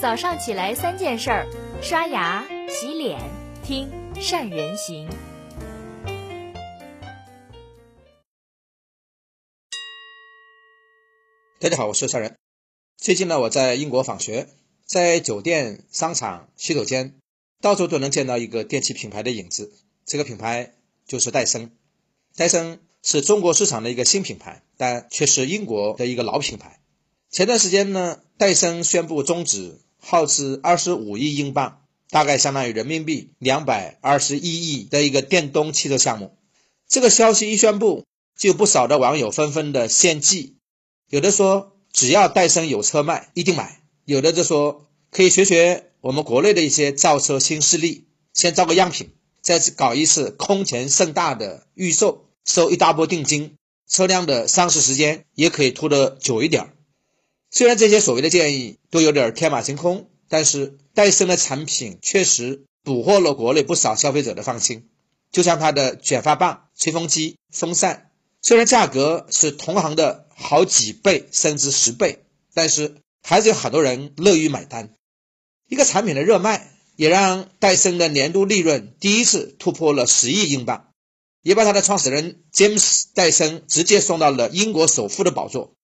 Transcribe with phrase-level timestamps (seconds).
[0.00, 1.48] 早上起来三件事儿：
[1.82, 3.18] 刷牙、洗脸、
[3.64, 5.08] 听善人行。
[11.58, 12.36] 大家好，我是善人。
[12.96, 14.46] 最近呢，我在英国访学，
[14.84, 17.14] 在酒店、商场、洗手间，
[17.60, 19.72] 到处都能见到一个电器品牌的影子。
[20.06, 20.74] 这个品牌
[21.08, 21.72] 就是戴森。
[22.36, 26.78] 戴森是中国市场的一个新品牌，但却是英国的一个老品牌。
[27.30, 29.80] 前段时间呢，戴森宣布终止。
[30.00, 36.36] 耗资二十五亿英镑，大概相当于人民币两百二十一亿的一个电动汽车项目。
[36.88, 38.04] 这个消息一宣布，
[38.36, 40.56] 就有不少的网友纷纷的献计，
[41.10, 49.10] 有的说只要戴森有车卖，一定买；有的就说可以学学我们国内的一些造车新势力，先造个样品，
[49.42, 56.72] 再搞一次空前盛大的预售，收一大波定金，车辆的上市时间也可以拖得久一点儿。
[57.50, 64.88] 虽然这些所谓的建议都有点天马行空，但是戴森的产品确实捕获了国内不少消费者的芳心。
[65.30, 68.10] 就像它的卷发棒、吹风机、风扇，
[68.40, 74.94] 虽然价格是同行的好几倍甚至十倍，但是还是有很多人乐于买单。
[75.68, 80.88] 一个产品的热卖，也让戴森的年度利润第一次突破了十亿英镑，
[81.42, 85.74] 也把他的创始人詹姆斯·戴森直接送到了英国首富的宝座。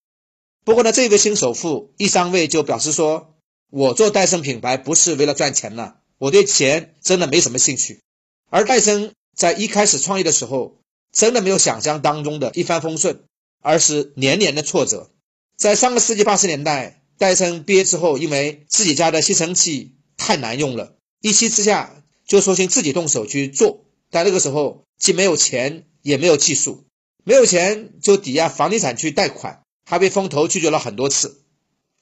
[0.65, 3.34] 不过呢，这位新首富一上位就表示说
[3.70, 8.01] ：“我做戴森品牌不是为了赚钱了，我对钱真的没什么兴趣。”
[8.48, 10.79] 而戴森在一开始创业的时候，
[11.12, 13.25] 真的没有想象当中的一帆风顺，
[13.61, 15.11] 而是年年的挫折。
[15.59, 23.85] 在上个世纪八十年代，戴森毕业之后，因为自己家的吸尘器太难用了，一气之下就索性自己动手去做。
[24.11, 26.85] 但那个时候既没有钱，也没有技术，
[27.23, 29.61] 没有钱就抵押房地产去贷款。
[29.85, 31.43] 还被风投拒绝了很多次，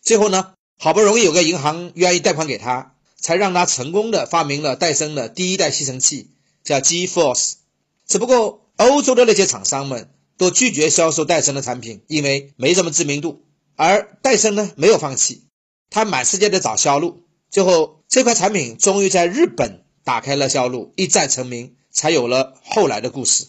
[0.00, 6.30] 最后呢，好不容易有个银行愿意贷款给他，才让他成功的发明了戴森的第一代吸尘器，
[6.62, 7.54] 叫 G Force。
[8.06, 13.42] 只不过欧洲的那些厂商们都拒绝销售戴森的产品，因为没什么知名度。
[13.74, 15.44] 而戴森呢，没有放弃，
[15.90, 23.46] 他满世界的找销路，最后这款产品终于在日本打开了销路，一战成名，才有了后来的故事。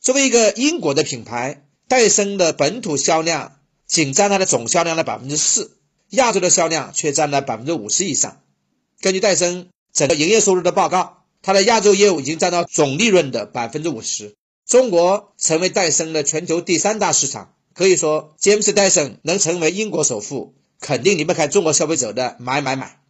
[0.00, 3.57] 作为一个英国的品牌，戴森的本土销量。
[3.88, 5.78] 仅占它的总销量的百分之四，
[6.10, 8.42] 亚洲的销量却占了百分之五十以上。
[9.00, 14.36] 根据戴森整个营业收入的报告，它的亚洲业务已经占到总利润的百分之五十。
[14.66, 23.00] 中国成为戴森的全球第三大市场，可以说詹姆斯·戴森能成为英国首富，肯定离不开中国消费者的买买买。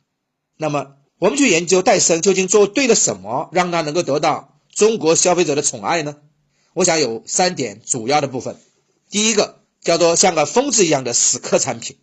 [0.57, 6.19] 那么，我们去研究戴森究竟做对了什么，让它能够得到中国消费者的宠爱呢？
[6.73, 8.57] 我想有三点主要的部分。
[9.11, 9.59] 第一个。
[9.89, 11.97] 叫做像个疯子一样的死磕产品，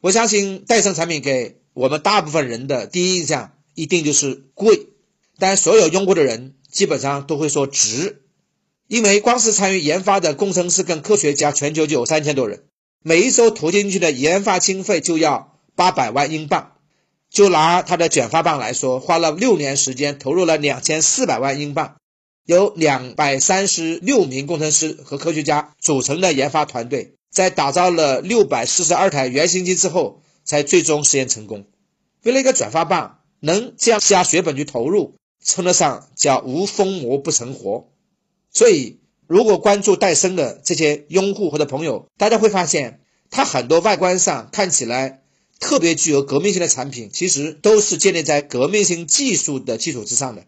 [0.00, 4.86] 我相信戴森产品给我们大部分人的第一印象一定就是贵，
[5.40, 8.22] 但所有用过的人基本上都会说值，
[8.86, 12.66] 因为光是参与研发的工程师跟科学家全球就有三千多人，
[13.02, 16.70] 每一周投进去的研发经费就要八百万英镑。
[17.30, 21.96] 就拿它的卷发棒来说，花了六年时间，投入了两千四百万英镑，
[22.46, 27.16] 有两百三十六名工程师和科学家组成的研发团队。
[27.34, 31.66] 在打造了六百四十二台原型机之后，才最终实验成功。
[32.22, 37.90] 为了一个转发棒能这样下血本去投入，称得上叫无疯魔不成活。
[38.52, 43.00] 所以，如果关注戴森的这些用户或者朋友，大家会发现，
[43.30, 45.24] 它很多外观上看起来
[45.58, 50.44] 特别具有革命性的产品，其实都是建立在革命性技术的基础之上的。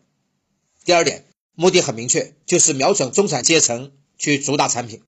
[0.85, 1.25] 第二点，
[1.57, 5.03] 目的很明确，就是瞄准中产阶层去主打产品。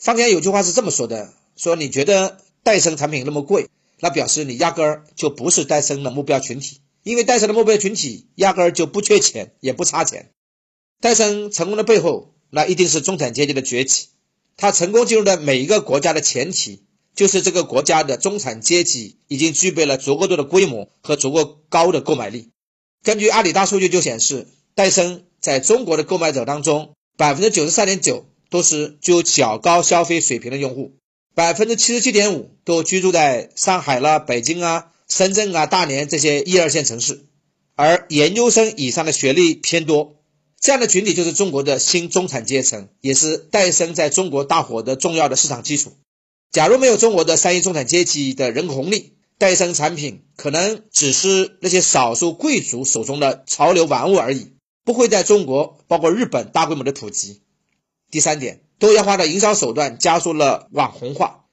[0.00, 3.68] 坊间有句话是这么说的：说你觉得戴森产品那么贵，
[3.98, 10.30] 那表示你压根儿就不是戴森的目标群体，因为戴森的目标群体压根儿就不缺钱，也不差钱。
[11.02, 14.08] 戴森成功的背后，那一定是中产阶级的崛起。
[14.56, 16.82] 它成功进入的每一个国家的前提，
[17.14, 22.48] 就是这个国家的中产阶级已经具备了足够多的规模和足够高的购买力。
[23.02, 28.24] 根据阿里大数据就显示，戴森在中国的购买者当中，百分之九十三点九。
[28.50, 30.92] 都是具有较高消费水平的用户，
[31.34, 37.24] 百分之七十七点五都居住在上海啦、北京啊、深圳啊、大连这些一二线城市，
[37.76, 40.16] 而研究生以上的学历偏多。
[40.60, 45.92] 这样的群体就是中国的新中产阶层，也是戴森在中国大火的重要的市场基础。
[46.52, 54.48] 假如没有中国的三亿中产阶级的人口红利，戴森产品可能只是那些少数贵族手中的潮流玩物而已，
[54.84, 57.40] 不会在中国包括日本大规模的普及。
[58.10, 61.44] 第三点，多样化的营销手段加速了网红化。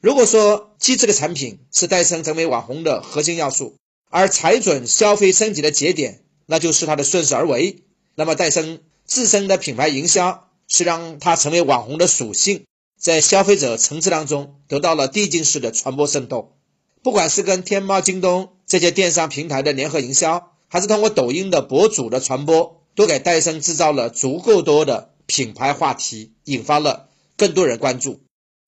[0.00, 3.76] 如果说机智的产品是戴森成为网红的核心要素，
[4.08, 7.82] 而踩准消费升级的节点，那就是它的顺势而为。
[8.14, 12.64] 那么戴森自身的品牌营销是让它成为网红的属性，
[12.98, 16.56] 在消费者层次当中得到了递进式的传播渗透。
[17.02, 28.20] 不管是跟天猫、京东这些电商平台的联合营销，还是通过抖音的博主的传播，都给戴森制造了足够多的品牌话题，引发了更多人关注。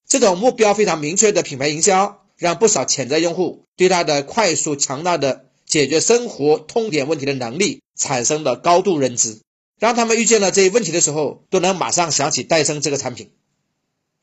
[0.07, 9.41] 这种目标非常明确的品牌营销，让不少潜在用户对它的快速、强大的解决生活痛点问题的能力产生了高度认知，
[9.79, 13.33] 让他们遇见了这些问题的时候，都能马上想起戴森这个产品。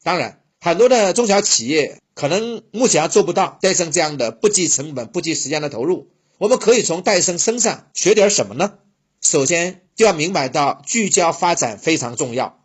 [0.03, 6.09] 当然，很多的中小企业可能目前还做不到戴森这样的不计成本、不计时间的投入。
[6.37, 8.79] 我们可以从戴森身上学点什么呢？
[9.21, 12.61] 首先就要明白到聚焦发展非常重要。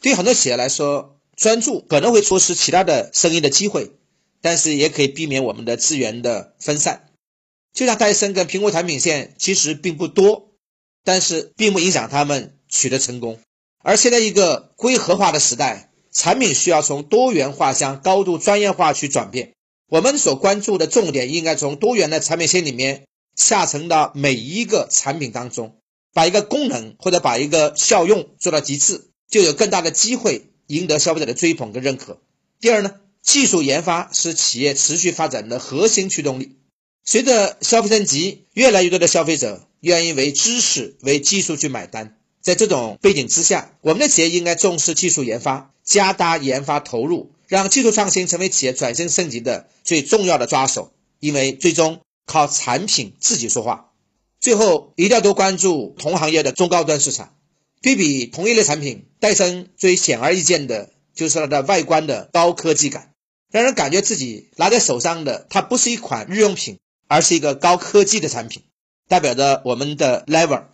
[0.00, 3.92] 对很多企业来说，专注可能会错失其他的生意的机会，
[4.40, 7.08] 但是也可以避免我们的资源的分散。
[7.72, 10.50] 就像戴森跟苹果产品线其实并不多，
[11.04, 13.38] 但是并不影响他们取得成功。
[13.82, 19.52] 而现在一个规核化的时代，产品需要从多元化向高度专业化去转变。
[19.88, 25.76] 我们所关注的重点应该从多元的产品线里面下沉到每一个产品当中，
[26.12, 30.48] 把一个功能或者把一个效用做到极致，就有更大的机会。
[30.68, 32.22] 赢得消费者的追捧跟认可。
[32.58, 36.56] 第二呢，技术研发是企业持续发展的核心驱动力。
[37.04, 42.16] 随着消费升级，越来越多的消费者愿意为知识、为技术去买单。
[42.40, 50.94] 在这种背景之下，我们的企业应该重视技术研发，加大研发投入，让技术创新成为企业转型升级的最重要的抓手。
[51.18, 53.91] 因为最终靠产品自己说话。
[54.42, 57.36] 最后，一定要多关注同行业的中高端市场。
[57.80, 63.12] 对比同一类产品，戴森最显而易见的就是它的外观的高科技感，
[63.52, 68.64] 让人感觉自己拿在手上的它不是一款日用品，而是一个高科技的产品，
[69.08, 70.64] 代表着我们的 level。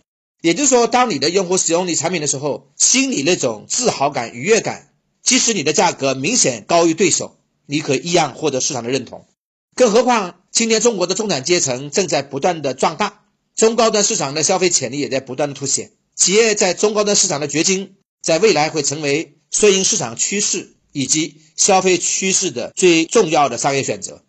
[0.41, 7.37] 也就是说，当你的用户使用你产品的时候，心里那种自豪感、愉悦感，即使你的价格明显高于对手，
[7.67, 9.27] 你可一样获得市场的认同。
[9.75, 13.18] 更何况，今天中国的中产阶层正在不断的壮大，
[13.59, 15.91] 中高端市场的消费潜力也在不断的凸显。
[16.15, 24.23] 企业在中高端市场的掘金，在未来会成为顺应市场趋势以及消费趋势的最重要的商业选择。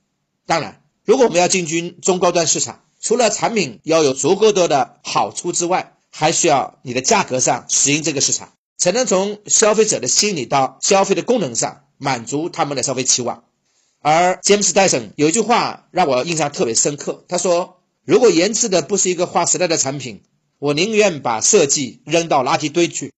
[0.47, 13.45] 当然，如果我们要进军中高端市场，除了产品要有足够多的好处之外，还需要你的价格上适应这个市场，才能从消费者的心理到消费的功能上满足他们的消费期望。
[14.03, 20.23] 而詹姆斯戴森有一句话让我印象特别深刻，他说：“如果研制的不是一个划时代的产品。”
[20.61, 23.15] 我宁愿把设计扔到垃圾堆去。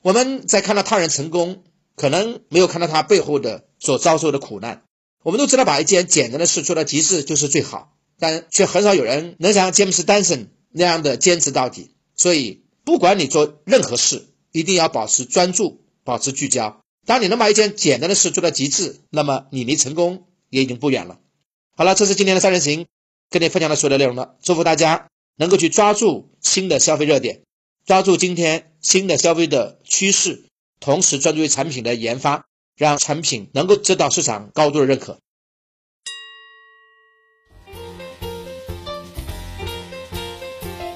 [0.00, 1.62] 我们在看到他人成功，
[1.96, 4.84] 可能没有看到他背后的所遭受的苦难。
[5.22, 11.90] 我们都知道，把一件简单的事做到极致就是最好，但却很少有人能像詹姆斯·丹森那样的坚持到底。
[12.16, 16.80] 所以，不管你做任何事，一定要保持专注，保持聚焦。
[17.04, 21.18] 当你能把一件简单的事做到极致，那么你离成功也已经不远了。
[21.76, 22.86] 好了，这是今天的三人行，
[23.30, 24.36] 跟你分享的所有的内容了。
[24.42, 25.08] 祝福大家。
[25.40, 27.42] 能够去抓住新的消费热点，
[27.86, 30.46] 抓住今天新的消费的趋势，
[30.80, 32.46] 同时专注于产品的研发，
[32.76, 35.20] 让产品能够得到市场高度的认可。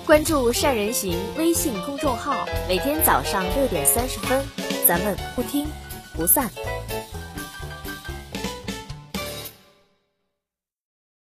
[0.04, 4.44] 关注善人行微信公众号，每天早上六点三十分，
[4.88, 5.68] 咱们不听
[6.16, 6.50] 不散。